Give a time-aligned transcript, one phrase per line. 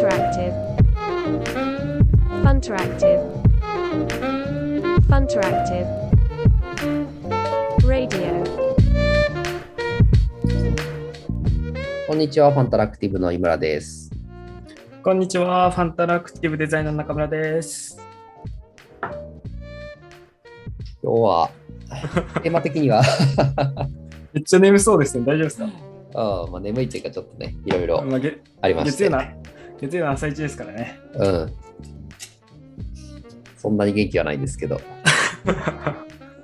[0.00, 0.56] Funteractive.
[2.42, 3.20] Funteractive.
[5.10, 5.88] Funteractive.
[7.86, 8.42] Radio.
[12.06, 14.10] こんにちは、ファンタラクティブの井村です。
[15.02, 18.00] こんにちは、ファンタラクティブデザイナーの中村です。
[21.02, 21.50] 今日は、
[22.42, 23.02] テーマ的には？
[24.32, 25.26] めっちゃ眠そうですね。
[25.26, 25.68] 大丈夫ですか、
[26.14, 28.90] あまあ、眠いっていうか、ちょっとね、いろいろまあ、げありまして。
[28.92, 29.39] 月曜な
[29.80, 31.00] 月曜の朝一ですからね。
[31.14, 31.52] うん。
[33.56, 34.80] そんなに元気はないんですけど。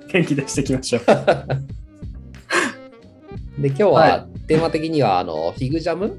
[0.07, 1.01] 元気出していきましょう。
[3.61, 6.17] で、今日は、はテーマ的には、あの、 FigJam？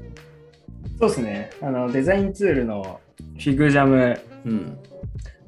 [0.99, 1.49] そうですね。
[1.61, 2.99] あのデザインツールの
[3.37, 4.77] FigJam、うん。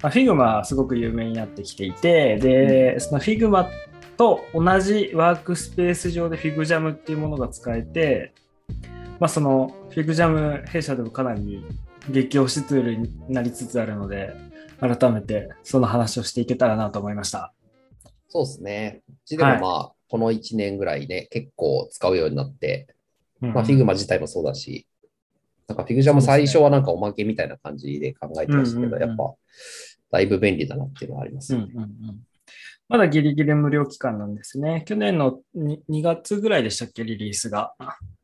[0.01, 3.69] まあ、 Figma はすごく有名になってきていて、で、その Figma
[4.17, 8.33] と同じワークスペース上で FigJam っていうものが使えて、
[9.21, 11.63] まあ、その FigJam 弊社でもかなり
[12.09, 14.33] 激推しツールになりつつあるので、
[14.79, 17.53] 改めてその話をしていけたらなと思いました。
[18.29, 19.03] そうですね。
[19.07, 22.87] うちでもまあ、この1年ぐらいね、結構使うようになって、
[23.41, 24.87] まあ、 Figma 自体もそうだし、
[25.67, 29.35] なんか FigJam 最初はなんかおまけみたいな感じで考えてましたけど、うんうんうんやっぱ、
[30.13, 31.67] だいぶ便利だなっていうのはありますよね。
[31.75, 32.19] うんうんうん
[32.89, 34.83] まだギリギリ無料期間なんですね。
[34.85, 37.73] 去年の 2, 2月ぐらいでしたっけ、リリースが。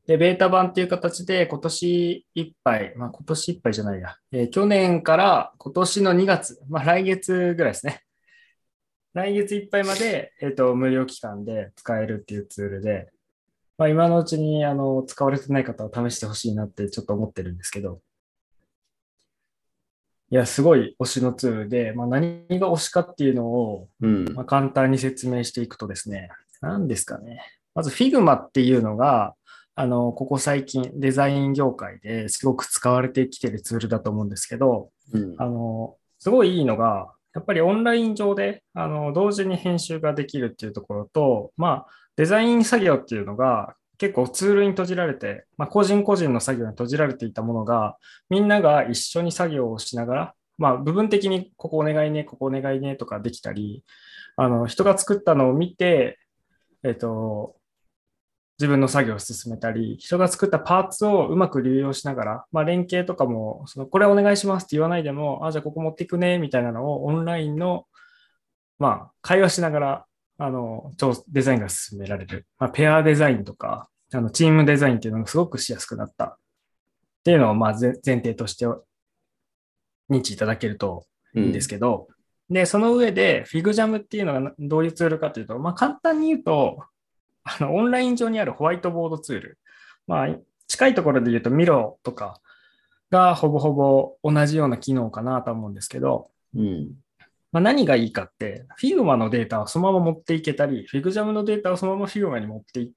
[0.07, 8.01] で、ベータ版っていう形で今年いっぱい、まあ今年いっぱいじゃないや、えー去年から今年の2月、まあ来月ぐらいですね。
[9.13, 13.09] 来月いっぱいまで、えっ、と、無料期間で使えるっていうツールで、
[13.77, 18.01] まあ今のうちにあの使われてない方は試してほしいなってちょっと思ってるんですけど、
[20.29, 24.33] いや、すごい推しのツールで、まあ、何が推しかっていうのを、うん。
[24.33, 27.41] まあ、簡単に説明していくとですね、何ですかね。
[27.73, 29.35] まず Figma っていうのが、
[29.79, 35.35] あの、ここ最近デザイン業界ですごく使われてきてるツールだと思うんですけど、うん。
[35.37, 47.97] あの、すごいいいのが、やっぱりオンライン上で、あの、同時に編集ができるっていうところと、まあ、デザイン作業っていうのが結構ツールに閉じられて、まあ、個人個人の作業に閉じられていたものが、
[48.31, 53.83] みんなが一緒に作業をしながら、まあ、部分的にここお願いね、ここお願いねとかできたり、
[54.37, 56.17] あの、人が作ったのを見て、
[56.83, 57.56] えっと、
[58.59, 67.85] 自分の作業を進めたり、人が作ったパーツをうまく流用しながら、まあ、連携とかも、そのこれお願いしますって言わないでも、あ、じゃあここ持っていくね、みたいなのをオンラインの、
[68.79, 70.05] まあ、会話しながら、
[70.39, 72.47] あの、超デザインが進められる。
[72.57, 76.25] まあ、ペアデザインとか、あの、チームデザインっていうのがすごくしやすくなった。
[76.25, 76.37] っ
[77.23, 78.65] ていうのを、まあ、ぜ前提として
[80.09, 82.07] 認知いただけるといいんですけど、
[82.49, 86.83] で、その上で、フィグジャムっていうのがどういうツールかというと、まあ、簡単に言うと、
[87.47, 89.57] あの、オンライン上にあるホワイトボードツール。
[90.05, 90.35] まあ、
[90.67, 92.41] 近いところで言うと、ミロとか
[93.09, 96.91] がほぼほぼ同じような機能かなと思うんですけど、うん。
[97.53, 102.91] まあ、何がいいかって、Figma のデータをそのまま持っていけたり、FigJam のデータをそのまま Figma に持ってい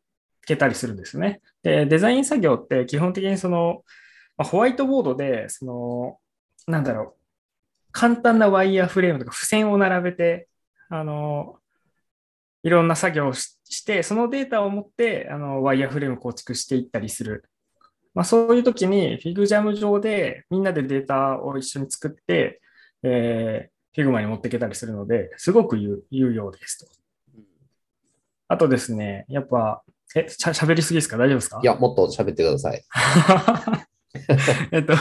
[0.45, 1.41] けたりするんですね。
[1.63, 3.85] で、デザイン作業って基本的にその、
[4.37, 6.19] まあホワイトボードで、その、
[6.67, 7.21] なんだろう、
[7.93, 10.49] 簡単なワイヤーフレームとか付箋を並べて、
[10.89, 11.60] あの、
[12.63, 17.45] いろんな作業をしして、そのデータを持って、あの、ワイヤーフレーム構築していったりする。
[18.15, 22.61] まあ、そういう時に FigJam 上でみんなでデータを一緒に作って、
[23.05, 26.91] えー、Figma に持っていけたりするので、すごく有有用ですと。
[28.49, 29.85] あとですね、やっぱ、
[30.17, 31.17] え、しゃ喋りすぎですか？
[31.17, 31.61] 大丈夫ですか？
[31.63, 32.83] いや、もっと喋ってください。
[34.73, 34.95] えっと、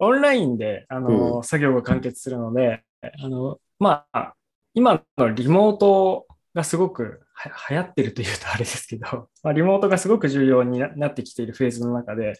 [0.00, 4.34] オンラインで、あの、う作業が完結するので、あの、まあ、
[4.76, 12.34] 今のリモートがすごくは流行ってるというとあれですけど、 まあ、リモートがすごく重要にななってきているフェーズの中で、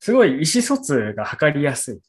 [0.00, 2.00] すごい意思疎通が図りやすい。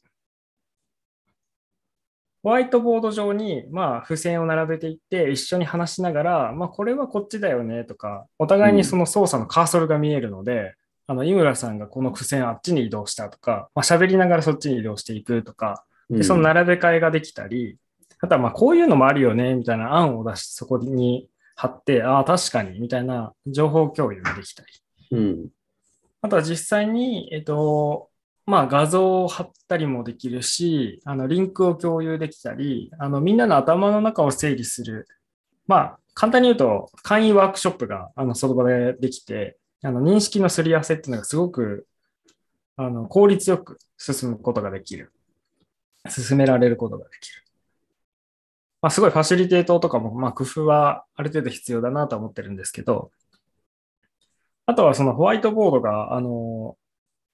[2.42, 10.74] ホワイトボード上に、まあ、付箋を並べていって、一緒に話しながら、まあ、これはこっちだよねとか、お互いにその操作のカーソルが見えるので、
[11.06, 17.78] あの、井村さんがこの付箋あっちに移動したとか、まあ、喋りながらそっちに移動していくとか、でその並べ替えができたり、
[18.20, 24.68] あとはまあこういうのもあるよね、みたいな案を出してそこに貼って、ああ、確かに、みたいな情報共有ができたり。
[25.12, 25.48] うん。
[26.22, 28.10] あとは実際に、えっと、
[28.46, 35.06] まあ画像を貼ったりもできるし、あのリンクを共有できたり、あのみんなの頭の中を整理する。
[35.66, 41.86] まあ簡単に言うと、簡易ワークショップがあのその場でできて、あの認識のすり合わせっていうのがすごく
[42.76, 45.12] あの効率よく進むことができる。
[46.08, 47.42] 進められることができる。
[48.86, 53.10] まあ、すごいファシリテートとかも、まあ、工夫はある程度必要だなと思ってるんですけど、
[54.64, 56.76] あとはそのホワイトボードが、あの、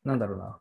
[0.02, 0.58] なんだろうな、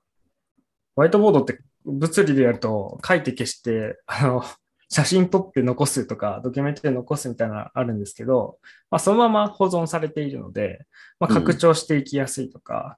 [0.98, 4.44] ホワイトボードって物理でやると書いて消して、あの、
[4.90, 8.60] 写真撮って残すとか、ドキュメントで残すみたいなのあるんですけど、
[8.90, 10.86] まあ、そのまま保存されているので、
[11.22, 12.98] まあ、拡張していきやすいとか、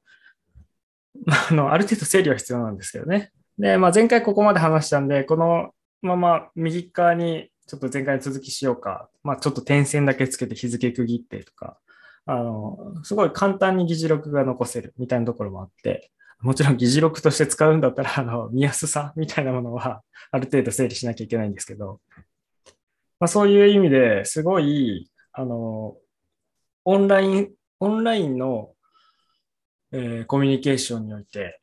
[1.28, 3.32] うん、あのある程度整理は必要なんですけどね。
[3.60, 11.78] で、まあ、前回ここまで話したんで、このまま右側にちょっと前回の続きしようか、まあ、ちょっと点線だけつけて日付区切ってとか、
[12.26, 14.94] あの、すごい簡単に議事録が残せる。
[14.98, 22.02] みたいなところもあって、もちろん議事録として使うんだったら、あの、見やすさみたいなものは、ある程度整理しなきゃいけないんですけど、
[23.20, 25.96] まあ、そういう意味ですごい、あの、
[26.86, 28.72] オンライン、オンラインの、
[29.94, 31.60] えー、コミュニケーションにおいて、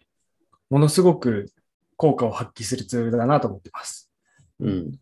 [0.71, 1.53] ものすごく
[1.97, 4.11] 効果を発揮するツールだなと思ってます。
[4.61, 4.93] うん。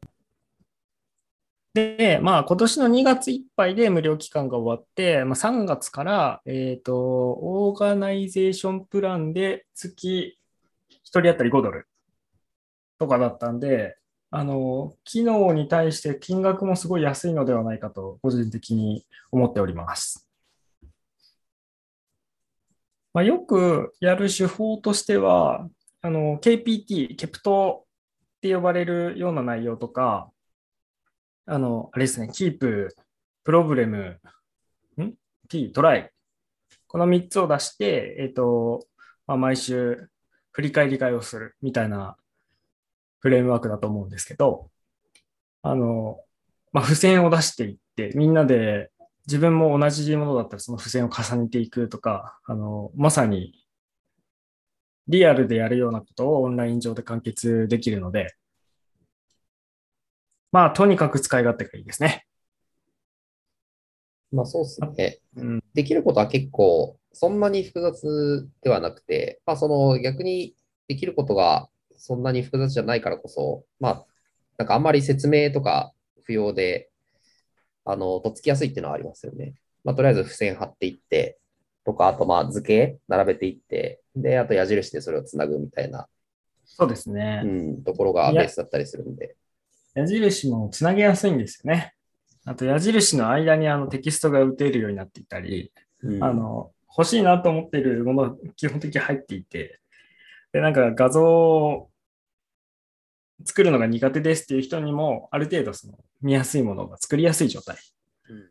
[1.74, 10.38] で、まあ、今年の2月いっぱいで無料期間が終わって、まあ、3月から、えっ、ー、と、 Organization プランで月
[10.90, 11.86] 1人当たり5ドル
[12.98, 13.96] とかだったんで、
[14.30, 20.28] あの、機能に対して金額もすごい安いのではないかと、個人的に思っております。
[23.14, 25.68] まあ、よくやる手法としては、
[26.02, 27.86] あの、KPT、ケプト
[28.36, 30.30] って呼ばれるような内容とか、
[31.50, 32.94] あの、あれですね、キープ、
[33.42, 34.20] プロブレム、
[35.00, 35.14] ん
[35.48, 36.10] ?T、トライ。
[36.86, 38.86] この3つを出して、えっ、ー、と、
[39.26, 40.10] まあ、毎週
[40.52, 42.18] 振り返り会をするみたいな
[43.20, 44.70] フレームワークだと思うんですけど、
[45.62, 46.20] あの、
[46.70, 48.90] まあ、付箋を出していって、みんなで
[49.26, 53.54] 自分も同じものだったらその付箋を重ねていくとか、あの、まさに
[55.06, 58.34] リアルでやるようなことをオンライン上で完結できるので、
[60.52, 62.26] まあ、とにかく使い勝手がいいですね。
[64.30, 65.18] まあ、そうですね。
[65.36, 70.54] うん、できることは結構、そんなに複雑ではなくて、まあ、その逆に
[70.86, 74.06] できることがそんなに複雑じゃないからこそ、まあ、
[74.56, 75.92] なんかあんまり説明とか
[76.24, 76.90] 不要で、
[77.84, 79.54] あの、とっつきやすいっていうのはありますよね。
[79.84, 81.38] まあ、とりあえず付箋貼っていって、
[81.84, 86.06] とか、あとまあ図形並べていって、で、あと矢印でそれをつなぐみたいな、
[86.64, 87.42] そうですね。
[87.44, 89.36] うん、ところがベースだったりするんで。
[89.98, 91.94] 矢印もつなげやすいんですよね。
[92.44, 95.72] あと矢印の間にあのテキストが打てるようになっていたり、
[96.02, 99.80] うん、あの欲しいなと思っているもの基本的に入っていて、
[100.52, 101.90] で、なんか画像を
[103.44, 107.76] 作るのが苦手ですっていう人にも、ある程度その見やすいものが作りやすい状態。
[108.30, 108.48] うん、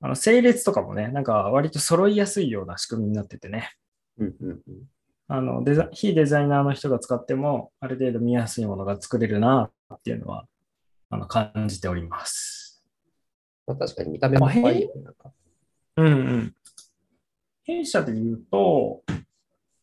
[0.00, 3.70] あの整列とかもね、なんか割と揃いやすいような仕組みになっててね。
[4.18, 4.82] うんうんうん
[5.28, 10.46] あのデザ非デザイナーの人が使っても、ある程度見やすいものが作れるなっていうのは
[11.10, 12.82] あの感じております。
[13.66, 15.30] まあ、確かに見た目も可愛い、なんか。
[15.96, 16.54] うんうん。
[17.64, 19.02] 弊社で言うと、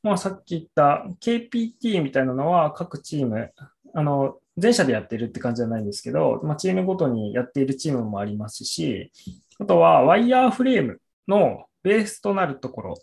[0.02, 3.52] まあ、さっき言った KPT みたいなのは各チーム、
[3.94, 9.12] あの、全社でやってるって感じじゃないんですけど、まあ、チームごとにやっているチームもありますし、
[9.60, 12.96] あとはワイヤーフレームのベースとなるところ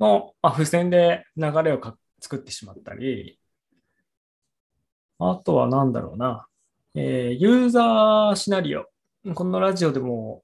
[0.00, 1.80] の、まあ、付箋で流れを
[2.20, 3.38] 作ってしまったり、
[5.18, 6.46] あとは何だろうな、
[6.94, 8.86] えー、ユーザーシナリオ。
[9.34, 10.42] このラジオでも、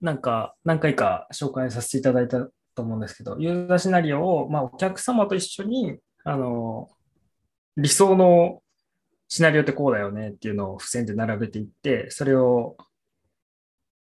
[0.00, 6.90] なんか何回か紹介させていただいたと思うんですけど、ユーザーシナリオを、まあ、お客様と一緒に、あの、
[7.76, 8.62] 理想の
[9.28, 12.76] シナリオってこうだよねっていうのを付箋で並べていって、それを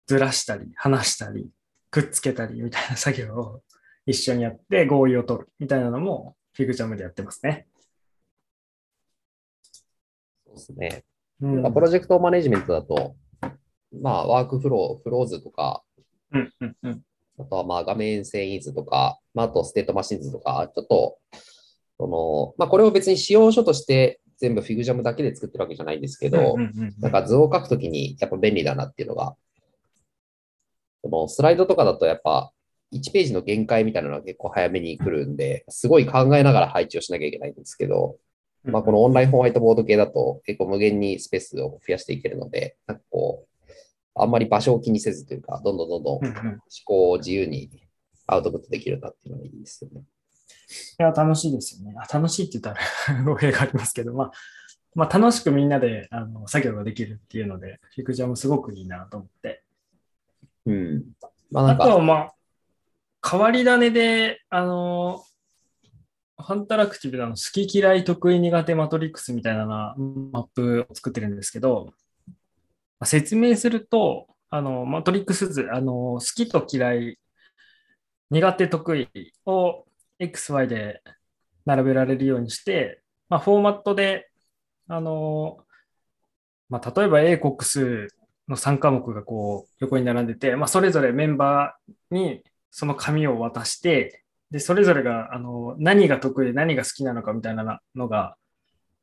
[0.05, 1.49] ずらしたり、離したり、
[1.89, 3.61] くっつけたりみたいな作業を
[4.07, 7.67] 一緒にやって合意を取るみたいなのもフィグジャムでやってますね。
[10.45, 11.03] そうですね。
[11.41, 13.15] うん、プロジェクトマネジメントだと、
[14.01, 15.83] まあ、ワークフロー、フローズとか、
[16.31, 17.01] うんうんうん、
[17.37, 21.17] あとはまあ画面遷移図とか、まあ、あとステートマシン図とか、ちょっと、
[21.99, 26.55] その、まあ、これを別に仕様書として全部フィグジャムだけで作ってるわけじゃないんですけど、
[26.99, 29.35] なんか図を書くときにやっぱ便利だなっていうのが、
[31.03, 32.51] そのスライドとかだとやっぱ
[32.93, 38.17] 1ページの限界みたいなのが結構早めに来るんで、すごい考えながら配置をしなきゃいけないんですけど、
[38.63, 43.71] まあ、このオンラインホワイトボード系だと結構無限にスペースを増やしていけるので、なんかこう、
[44.15, 47.69] あんまり場所を気にせずというか、どんどんどんどん思考を自由に
[48.25, 50.01] アウトプットできるなっていうのがいいですよね。
[50.01, 51.95] いや、楽しいですよね。
[51.97, 52.79] あ楽しいって言った
[53.13, 54.31] ら 語弊がありますけど、まあ、
[54.95, 59.63] まあ、楽しくみんなであの作業ができるっていうので、フィクジャムすごくいいなと思って。
[60.65, 61.03] うん。
[61.51, 62.33] まあ、あとは、まあ、
[63.25, 65.23] 変わり種で、あの、
[66.39, 71.93] ファンタラクティブなの好き嫌い得意苦手マトリックスみたいなマップを作ってるんですけど、
[73.03, 77.19] 説明すると、あの、マトリックス図、あの、好きと嫌い、
[78.29, 79.09] 苦手得意
[79.45, 79.85] を
[80.19, 81.01] XY で
[81.65, 84.29] 並べられるようにして、まあ、フォーマットで、
[84.87, 85.59] あの、
[86.69, 88.07] まあ、例えば英国数
[88.47, 92.43] の3科目がこう横に並んでて、まあ、それぞれメンバーに
[92.77, 98.37] その紙を渡して、で、それぞれが、あの、何が得意で何が好きなのかみたいなのが、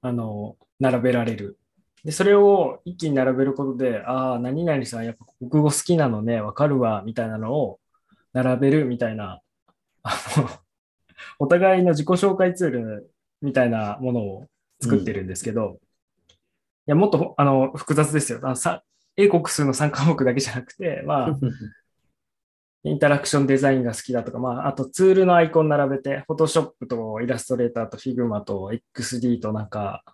[0.01, 1.59] あの、並べられる。
[2.05, 7.81] で、それを一気に並べることで、ああ、何々さんやっぱ国語好きなのね、わかるわ、みたいなのを
[8.33, 9.41] 並べるみたいな、
[10.05, 10.49] あの、
[11.41, 13.11] お互いの自己紹介ツール
[13.43, 14.47] みたいなものを
[14.81, 15.79] 作ってるんですけど、うん、い
[16.87, 18.39] や、もっと、あの、複雑ですよ。
[18.45, 18.85] あのさ
[19.17, 21.39] 英国数の3科目だけじゃなくて、まあ、
[22.85, 30.05] インタラクションデザインが好きだとか、まあ、あとツールのアイコン並べて、フォトショップとイラストレーターと Figma と XD となんか、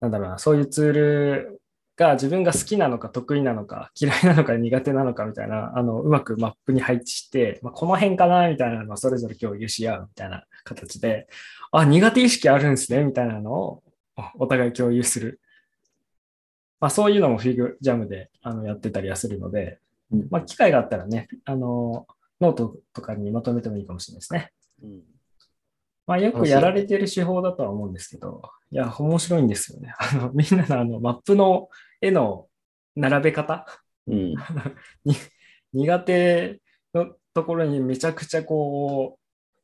[0.00, 1.60] なんだろうな、そういうツール
[1.96, 11.28] が自分が好きなのか得意なのか嫌いなのか苦手なのかみたいな、あの、うまくマップに配置して、まあ、この辺かなみたいなのをそれぞれ共有し合うみたいな形で、
[11.70, 13.82] あ、苦手意識あるんですねみたいなのを
[14.40, 15.40] お互い共有する。
[16.80, 19.78] まあ、そういうのも FigJam であのやってたりはするので、
[20.30, 22.06] まあ、機会があったらね、あの、
[22.40, 24.52] ノートとかにまとめてもいいかもしれないですね。
[24.82, 25.02] うん。
[26.06, 29.94] まあ、よくやられてる手法だとは思うんですけど、いや、面白いんですよね。
[29.98, 31.68] あのみんなのあのマップの
[32.00, 32.48] 絵の
[32.94, 33.66] 並べ方、
[34.06, 34.34] うん、
[35.72, 36.60] 苦手
[36.92, 39.18] のところにめちゃくちゃこ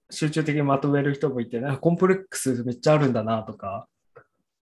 [0.09, 3.89] う、集中的にまとめる人もいて、なんかコンプレックスめっちゃあるんだなとか、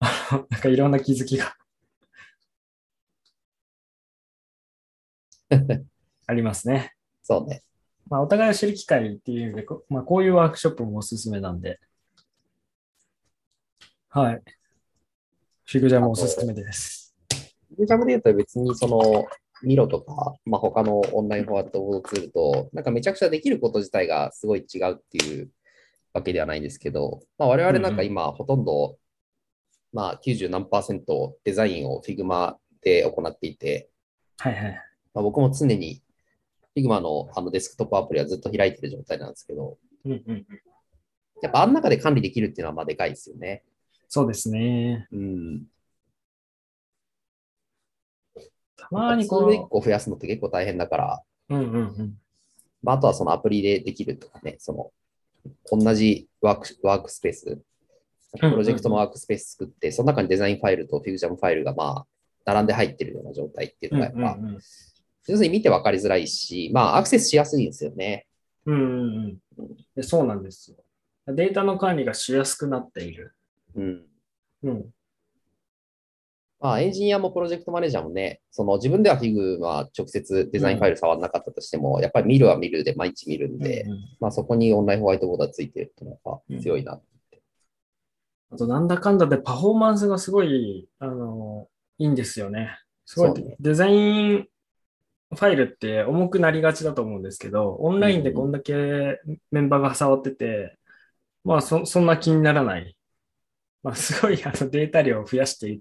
[0.50, 1.56] なんかいろんな気づきが
[6.26, 6.94] ありますね。
[7.22, 7.62] そうね。
[8.08, 11.78] まあ、お互いを知る機会っていう意味で、まあ、こういうワークショップもおすすめなんで、
[14.10, 14.42] はい。
[15.64, 17.14] フィグジャムおすすめです。
[17.68, 19.26] フィグジャムで言うと別にその、
[19.62, 25.50] ミロとか、まあ、他のオンラインフォワードツールと、なんかめちゃくちゃできること自体がすごい違うっていう
[26.12, 28.96] わけではないんですけど、まあ、我々なんか今ほとんど、
[29.92, 33.88] まあ90何パーセントデザインを Figma で行っていて、
[34.38, 34.87] はいはい。
[35.18, 36.00] まあ、僕も常に
[36.76, 40.46] Figma のあのデスクトップアプリはずっと開いてる状態なんですけど、うんうん、
[41.42, 43.64] やっぱあん中で管理できるっていうのはまあでかいですよね。
[44.08, 45.08] そうですね。
[45.10, 45.62] うん。
[48.76, 49.50] たまにこう。
[49.50, 52.14] 1個増やすのって結構大変だから、うんうんうん
[52.80, 54.92] まあ、あとはそのアプリでできるとかね、その
[55.68, 57.58] 同じワークワークスペース、
[58.38, 62.06] プロジェクトのワークスペース作って、その中にデザインファイルとフィグジャムファイルがまあ
[62.44, 64.60] 並んで入ってるような状態っていうのがやっぱ、うんうんうん
[65.28, 68.26] 要するに見て分かりづらいし、まあ、アクセスしやすいんですよね。
[68.66, 69.38] うんうん
[69.96, 70.76] うん、そうなんですよ。
[71.34, 73.34] データの管理がしやすくなっている。
[73.76, 74.02] うん。
[74.62, 74.86] うん。
[76.60, 86.16] まあ、エンジニアもプロジェクトマネージャーもね、その自分では Fig は直接デザインファイル触らなかったとしても、うん、やっぱり見るは見るで毎日見るんで、うんうん、まあそこにオンラインホワイトボードがついてるっていうの
[86.56, 87.00] が強いな、うん、
[88.50, 91.68] あと、なんだかんだでパフォーマンスがすごい、あの、
[91.98, 92.76] いいんですよね。
[93.04, 94.48] すごい、ね、デザイン
[95.30, 99.20] ファイルって重くなりがちだと思うんですけど、オンラインでこんだけ
[99.50, 100.78] メンバーが触ってて、
[101.44, 102.96] まあそそんな気にならない。
[103.82, 105.80] まあ、すごいあのデータ量を増やして、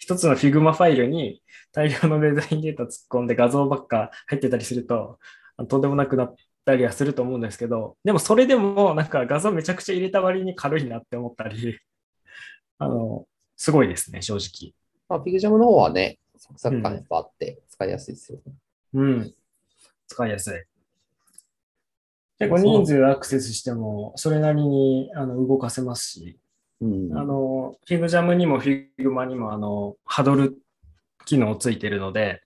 [0.00, 5.18] 一つの Figma ファイルに大量のデザインデータ突っ込んで画像ばっか入ってたりすると、
[5.68, 6.34] とんでもなくなっ
[6.64, 11.78] たりはすると思うんですけど、でもそれでもなんか画像めちゃくちゃ入れた割に軽いなって思ったり、
[12.78, 14.72] あの、すごいですね、正直。
[15.08, 18.54] まあ、 FigJam の方はね、サクサク感いっぱいあって使いやすいですよね。
[18.94, 19.34] うん。
[20.06, 20.52] 使いやすい。
[22.38, 26.38] 結構人数アクセスしても、それなりにあの動かせますし、
[26.80, 30.56] うん、あの、 FigJam にも Figma にもあの、ハドル
[31.24, 32.42] 機能ついてるので、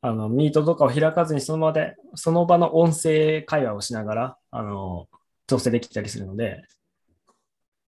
[0.00, 5.08] あの、ミートとかを開かずにその場で、その場の音声会話をしながら、あの、
[5.46, 6.62] 調整できたりするので、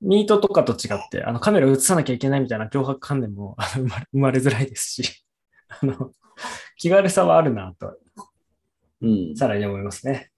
[0.02, 3.58] ミートとかと違って、あの、カメラ映さなきゃいけないみたいな脅迫観念も
[4.12, 5.26] 生まれづらいですし、
[5.70, 6.12] あの、
[6.78, 7.98] 気軽さはあるなと、
[9.02, 10.32] うん、さらに思いますね。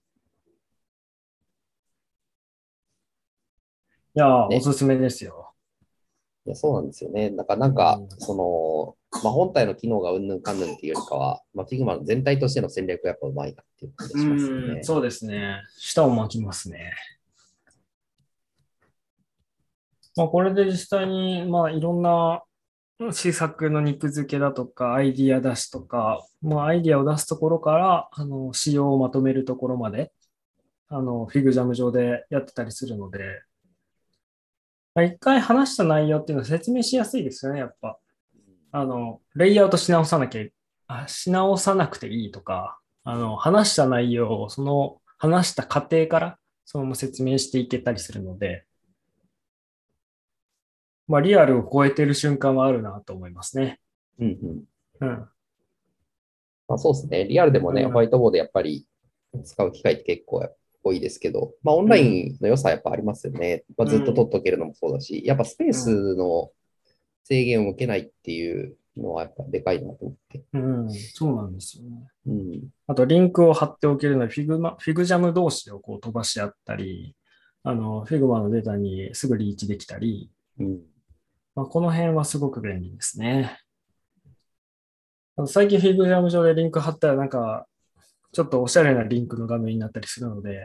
[4.14, 5.54] いや、ね、おすすめですよ。
[6.44, 7.30] いや、そうなんですよね。
[7.30, 8.34] だからなんか、うん、そ
[9.12, 14.80] の、まあ、本体の機能がうんぬんかんぬんっていうよりかは、まあ、Figma の全体としての戦略がやっぱうまいなっていう感じしますね。
[14.80, 15.62] うそうですね。
[15.78, 16.92] 舌を巻きますね。
[20.14, 22.42] まあ、これで実際に、まあ、いろんな
[23.10, 30.12] 施策の肉付けだとか、アイディア出しとか、まあ、アイディアを出すところから、あの、仕様をまとめるところまで、
[30.88, 33.42] あの、フィグジャム上でやってたりするので、
[34.94, 37.98] まあ、一回話した内容っていうのは説明しやすいですよね、やっぱ。
[38.72, 40.44] あの、レイアウトし直さなきゃ、
[40.86, 48.66] あし直さなくていいとか、あの、話した内容を、その話した過程から、そのまま説明していけたりするので、
[51.12, 53.78] まあ、リアルを超えてる瞬間はあるなと思いますね。
[54.18, 54.38] うん
[55.00, 55.08] うん。
[55.08, 55.28] うん。
[56.66, 57.24] まあ、そうですね。
[57.24, 58.86] リアルでもね、うんホワイトボードやっぱり
[59.44, 60.48] 使う機会って結構
[60.82, 63.62] 多いですけど、まあ、オンラインの良さはやっぱありますよね。
[63.76, 66.50] まあ、ずっと取っとけるのもそうだし、やっぱスペースの
[67.24, 70.44] 制限を受けないっていうのはやっぱでかいなと思って。
[70.54, 72.08] うん、そうなんですよね。
[72.26, 72.62] うん。
[72.86, 77.14] あと、リンクを貼っておけるので、 Figma、FigJam 同士をこう飛ばし合ったり、
[77.64, 80.80] あの、 Figma のデータにすぐリーチできたり、うん。
[81.54, 83.58] まあ、この辺はすごく便利ですね。
[85.46, 87.66] 最近 FigJam 上でリンク貼ったらなんか、
[88.32, 90.64] ちょっとおしゃれなリンクの画面になったりするので、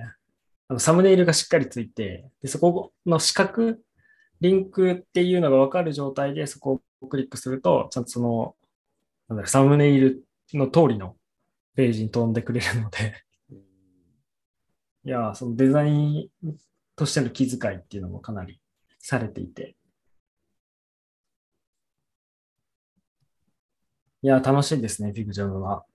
[0.70, 3.78] あのサムネイルがしっかりついて、でそこの四角、
[4.42, 8.56] リンクっていうのがわかる状態でそこをクリックすると、ちゃんとその、
[9.30, 11.16] なんだろサムネイルの通りの
[11.76, 13.24] ページに飛んでくれるので、
[15.06, 16.30] いや、そのデザイン
[16.98, 18.60] としての気遣いっていうのもかなり
[19.00, 19.77] されていて、
[24.24, 25.86] いやー、楽しいですね、フィグジャムは。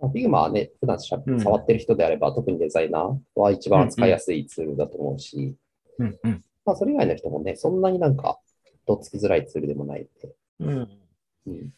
[0.00, 5.54] まあ Figma はね、普段しゃうん触ってる人であれば、特にデザイナーは一番使いやすいツールだと思うし、
[5.98, 6.44] うんうん。
[6.64, 8.40] まあ、それ以外の人もね、そんなになんか、
[8.86, 10.34] とっつきづらいツールでもないので。
[10.60, 10.88] うん。
[11.46, 11.74] うん。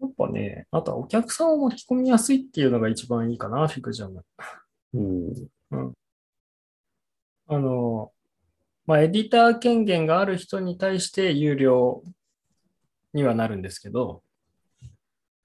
[0.00, 4.24] やっぱね、あとはお客さんを巻き込みやすいっていうのが一番いいかな、フィグジャム。
[4.94, 5.48] うん。
[7.48, 8.12] あの、
[8.86, 12.04] まあ、エディター権限がある人に対して有料
[13.12, 14.22] にはなるんですけど、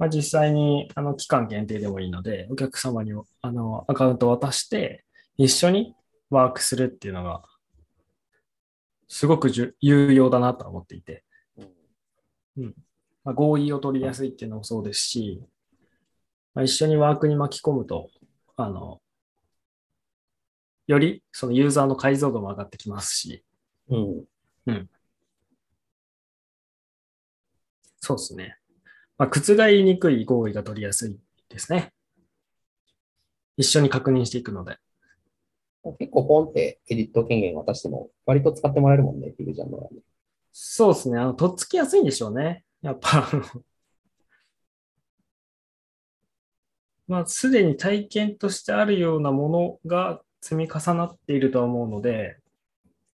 [0.01, 5.05] まあ、実際にあの期間限定でもいいので、お客様にあのアカウントを渡して、
[5.37, 5.93] 一緒に
[6.31, 7.43] ワークするっていうのが、
[9.07, 11.23] すごくじゅ有用だなとは思っていて、
[13.23, 15.39] まあ、合意を取りやすいっていうのもそうですし、
[16.55, 18.09] まあ、一緒にワークに巻き込むと、
[18.55, 19.03] あの、
[20.87, 23.43] よりそのユーザーの解像度も上がってきますし、
[23.87, 24.89] うん。
[27.99, 28.57] そうですね。
[29.21, 31.15] まあ、覆りにくい合意が取りやすい
[31.47, 31.93] ですね。
[33.55, 34.79] 一緒に確認していくので。
[35.99, 39.99] 結構ポンってエディット権限渡しても、割と使ってもらえるもんね、フィグジャムはね。
[40.51, 41.19] そうですね。
[41.19, 42.65] あの、とっつきやすいんでしょうね。
[42.81, 43.29] やっぱ、
[47.05, 52.39] まあ、すでに体験としてあるようなものが積み重なっているとは思うので、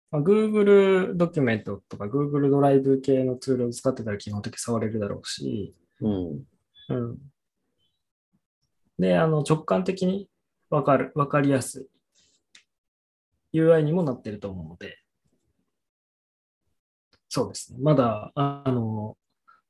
[0.09, 6.43] まあ、Google ドキュメントとか Google ドライブ系のツールを使ってたら基本的に触れるだろうし、うん。
[6.89, 7.17] うん。
[8.99, 10.29] で、あの、直感的に
[10.69, 11.87] わかる、わかりやす
[13.53, 14.97] い UI にもなってると思うので、
[17.27, 17.79] そうですね。
[17.81, 19.17] まだ、ああの、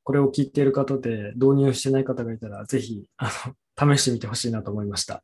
[0.04, 3.30] これを聞いている方で導入してない方がいたら、ぜひ、あ
[3.78, 5.24] の、試してみてほしいなと思いました。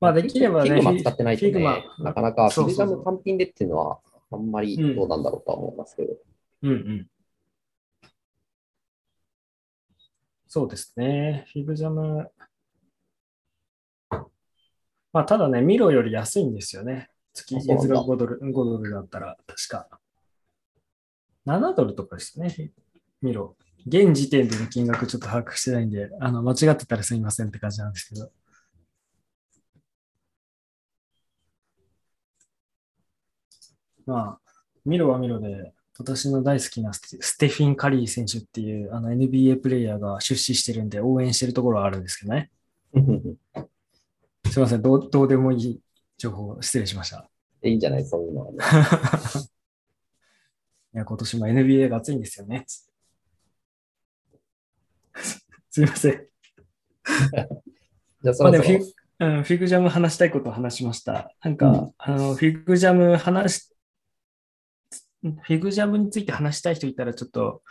[0.00, 4.00] まあ、できればね、 Figma 使ってないとね、なかなかそうそうそう FigJam 単品でっていうのは、
[4.32, 6.14] あんまりどうなんだろうとは思いますけど。
[6.62, 7.06] うんうん。
[10.54, 11.46] そうですね。
[11.50, 12.30] FigJam。
[15.10, 17.08] まあ、ただね、 Miro より安いんですよね。
[17.32, 19.88] 月月額5ドル、5ドルだったら、確か。
[21.46, 22.70] 7ドルとかですね、
[23.22, 23.56] Miro。
[23.86, 28.30] 現時点での金額ちょっと把握してないんで、あの、間違ってたらすみませんって感じなんですけど。
[34.04, 34.40] まあ、
[34.84, 42.50] ミロはミロで、私の大好きなステフィン・カリー選手っていうあの NBA プレイヤーが出資してるんで応援してるところはあるんですけどね。
[44.50, 45.80] すいません、どうどうでもいい
[46.18, 47.28] 情報失礼しました。
[47.62, 48.58] いいんじゃないそういうのはね。
[50.94, 52.66] いや、今年も NBA が熱いんですよね。
[55.70, 56.26] すいません。
[58.22, 58.80] じゃあそまあでもフィ
[59.20, 61.32] うん、フィグジャム話したいことを話しました。
[61.44, 63.71] なんか、うんあの、フィグジャム話し、
[65.22, 67.62] フィグジャムについて話したい人いたら、ちょっと、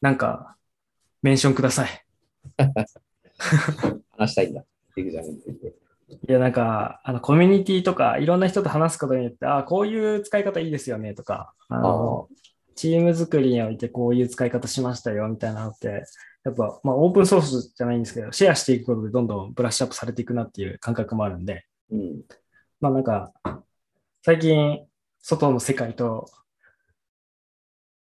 [0.00, 0.56] なんか、
[1.22, 2.04] メンションください。
[4.16, 4.64] 話したいんだ。
[4.90, 5.74] フィグジャムについて。
[6.28, 12.28] いや、なんか、あの、コミュニティとか、いろんな人と話すことによって、あこういう使い方いいですよね、とか、あの、
[12.74, 16.04] チーム作りにおいてこういう使い方しましたよ、みたいなのって、
[16.44, 22.22] やっぱ、まあ、オープンソースじゃないんですけど、シェアしていくことでどんどんブラッシュアップされていくなっていう感覚もあるんで、うん。
[22.80, 23.32] まあなんか、
[24.22, 24.86] 最近、
[25.20, 26.30] 外の世界と、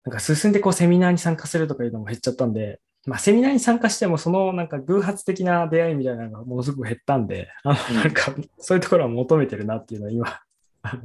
[0.06, 10.42] なんか進んでこうセミナーに参加するとかいうのも減っちゃったんで、まあセミナーに参加してもそのなんか偶発的な出会いみたいなのがものすごく減ったんで、あうんのなんかそういうところを求めてるなっていうのは今、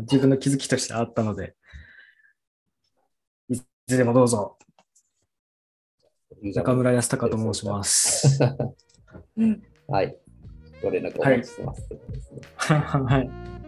[0.01, 1.55] 自分の気づきとしてあったので、
[3.49, 4.59] いつでもどうぞ、
[6.43, 8.39] 中村康隆と申します。
[9.89, 10.17] はい。
[10.83, 11.89] ご連絡お待ちしてます。
[12.57, 13.31] はい。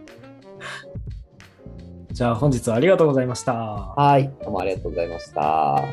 [2.21, 3.53] じゃあ本日はありがとうございました。
[3.55, 4.31] はい。
[4.43, 5.83] どうもありがとうございました。